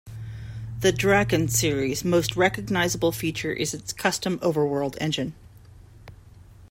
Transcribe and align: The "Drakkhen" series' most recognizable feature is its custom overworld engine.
The 0.79 0.91
"Drakkhen" 0.91 1.47
series' 1.47 2.03
most 2.03 2.35
recognizable 2.35 3.11
feature 3.11 3.53
is 3.53 3.75
its 3.75 3.93
custom 3.93 4.39
overworld 4.39 4.97
engine. 4.99 5.35